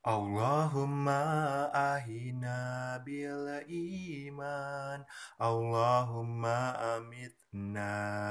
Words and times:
Allahumma 0.00 1.68
ahina 1.74 2.96
bil 3.04 3.60
iman. 3.68 5.04
Allahumma 5.36 6.72
amitna 6.96 7.39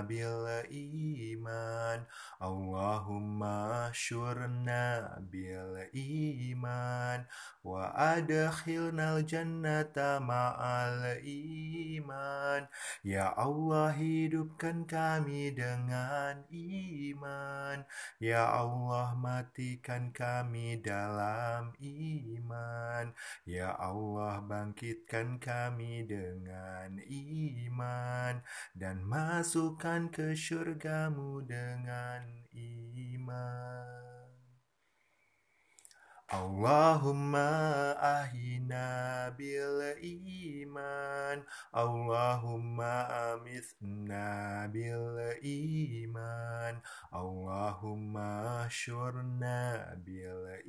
bil 0.08 0.48
iman. 0.72 2.08
Allahumma 2.40 3.92
syurna 3.92 5.20
bil 5.28 5.76
iman. 5.92 7.28
Wa 7.60 7.92
adkhilnal 7.92 9.28
jannata 9.28 10.24
ma'al 10.24 11.20
iman. 11.20 12.64
Ya 13.04 13.36
Allah 13.36 13.92
hidupkan 13.92 14.88
kami 14.88 15.52
dengan 15.52 16.48
iman. 16.48 17.84
Ya 18.24 18.48
Allah 18.48 19.12
matikan 19.20 20.16
kami 20.16 20.80
dalam 20.80 21.76
iman. 21.84 23.12
Ya 23.44 23.76
Allah 23.76 24.40
bangkitkan 24.48 25.44
kami 25.44 26.08
dengan 26.08 26.96
iman. 27.04 28.40
Dan 28.72 29.09
masukkan 29.10 30.06
ke 30.14 30.38
syurgamu 30.38 31.42
dengan 31.42 32.30
iman. 32.54 33.90
Allahumma 36.30 37.50
ahina 37.98 39.34
bil 39.34 39.82
iman. 39.98 41.42
Allahumma 41.74 43.10
amithna 43.34 44.70
bil 44.70 45.18
iman. 45.42 46.78
Allahumma 47.10 48.59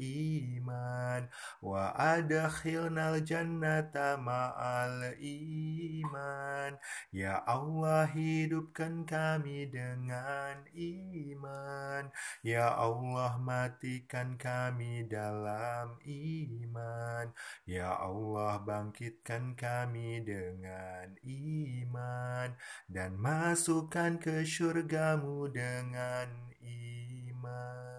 iman. 0.01 1.29
Wa 1.61 1.93
adkhilnal 1.95 3.21
jannata 3.23 4.17
ma'al 4.17 5.17
iman. 5.21 6.81
Ya 7.13 7.45
Allah 7.45 8.09
hidupkan 8.11 9.05
kami 9.05 9.69
dengan 9.69 10.65
iman. 10.73 12.09
Ya 12.41 12.73
Allah 12.73 13.37
matikan 13.39 14.41
kami 14.41 15.05
dalam 15.05 16.01
iman. 16.05 17.33
Ya 17.69 17.95
Allah 18.01 18.63
bangkitkan 18.65 19.55
kami 19.55 20.25
dengan 20.25 21.15
iman. 21.23 22.57
Dan 22.89 23.21
masukkan 23.21 24.17
ke 24.17 24.43
syurgamu 24.47 25.51
dengan 25.53 26.29
iman 26.61 27.90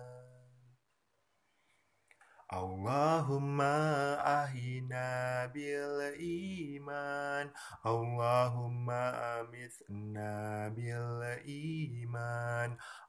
Allahumma 2.51 4.19
ahina 4.19 5.47
bil 5.55 6.11
iman. 6.19 7.47
Allahumma 7.87 9.15
amithna 9.39 10.67
bil 10.75 11.23
iman 11.47 12.00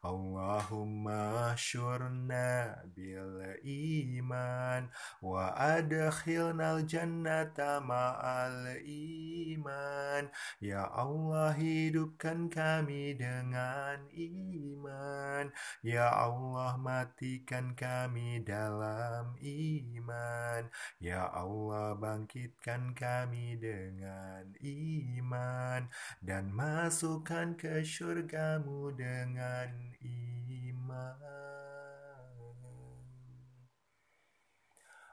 Allahumma 0.03 1.55
syurna 1.55 2.75
bil 2.91 3.55
iman. 3.63 4.91
Wa 5.23 5.55
adkhilnal 5.55 6.83
jannata 6.91 7.79
ma'al 7.79 8.83
iman. 8.83 10.27
Ya 10.59 10.91
Allah 10.91 11.55
hidupkan 11.55 12.51
kami 12.51 13.15
dengan 13.15 14.03
iman. 14.11 15.55
Ya 15.87 16.11
Allah 16.11 16.75
matikan 16.83 17.79
kami 17.79 18.43
dalam 18.43 19.39
iman. 19.39 20.67
Ya 20.99 21.31
Allah 21.31 21.95
bangkitkan 21.95 22.99
kami 22.99 23.55
dengan 23.55 24.51
iman. 24.59 25.87
Dan 26.19 26.51
masukkan 26.51 27.55
ke 27.55 27.87
syurgamu 27.87 28.92
dengan 28.97 29.69
iman. 30.03 31.17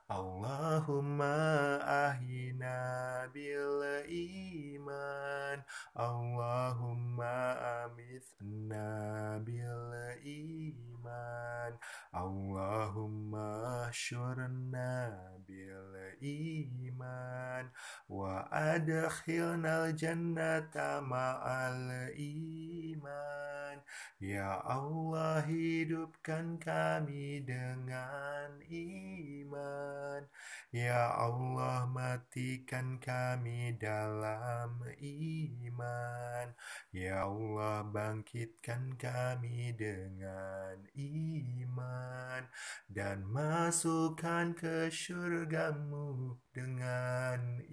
Allahumma 0.09 1.37
ahina 1.85 3.29
bil 3.29 3.85
iman 4.09 4.78
Allahumma 5.95 7.57
amithna 7.85 9.39
bil 9.43 9.93
iman 10.23 11.73
Allahumma 12.13 13.89
syurna 13.91 15.13
bil 15.45 15.93
iman 16.21 17.65
Wa 18.09 18.49
adkhilnal 18.49 19.93
jannata 19.93 21.01
ma'al 21.05 22.09
iman. 22.17 23.77
Ya 24.19 24.59
Allah 24.65 25.45
hidupkan 25.45 26.59
kami 26.59 27.45
dengan 27.45 28.59
iman 28.67 29.88
Ya 30.69 31.17
Allah 31.17 31.89
matikan 31.89 33.01
kami 33.01 33.73
dalam 33.81 34.77
iman. 35.01 36.45
Ya 36.93 37.25
Allah 37.25 37.89
bangkitkan 37.89 38.93
kami 39.01 39.73
dengan 39.73 40.77
iman. 40.93 42.45
Dan 42.85 43.25
masukkan 43.33 44.53
ke 44.53 44.93
syurgamu 44.93 46.37
dengan 46.53 47.65